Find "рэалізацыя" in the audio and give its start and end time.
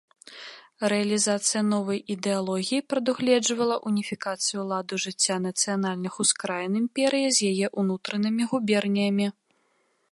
0.91-1.61